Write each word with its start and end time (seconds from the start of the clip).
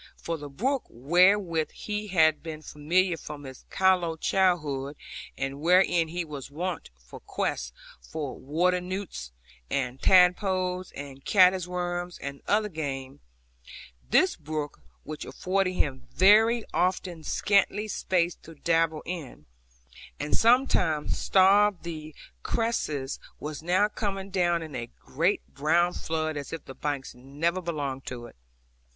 For 0.17 0.35
the 0.35 0.49
brook, 0.49 0.85
wherewith 0.89 1.69
he 1.73 2.07
had 2.07 2.41
been 2.41 2.63
familiar 2.63 3.17
from 3.17 3.43
his 3.43 3.65
callow 3.69 4.17
childhood, 4.17 4.95
and 5.37 5.61
wherein 5.61 6.07
he 6.07 6.25
was 6.25 6.49
wont 6.49 6.89
to 7.11 7.19
quest 7.19 7.71
for 8.01 8.35
water 8.39 8.81
newts, 8.81 9.31
and 9.69 10.01
tadpoles, 10.01 10.91
and 10.93 11.23
caddis 11.23 11.67
worms, 11.67 12.17
and 12.17 12.41
other 12.47 12.67
game, 12.67 13.19
this 14.09 14.35
brook, 14.35 14.79
which 15.03 15.23
afforded 15.23 15.73
him 15.73 16.07
very 16.11 16.63
often 16.73 17.21
scanty 17.23 17.87
space 17.87 18.33
to 18.37 18.55
dabble 18.55 19.03
in, 19.05 19.45
and 20.19 20.35
sometimes 20.35 21.15
starved 21.19 21.83
the 21.83 22.15
cresses, 22.41 23.19
was 23.39 23.61
now 23.61 23.87
coming 23.87 24.31
down 24.31 24.63
in 24.63 24.73
a 24.75 24.87
great 24.99 25.43
brown 25.53 25.93
flood, 25.93 26.37
as 26.37 26.51
if 26.51 26.65
the 26.65 26.73
banks 26.73 27.13
never 27.13 27.61
belonged 27.61 28.03
to 28.07 28.25
it. 28.25 28.35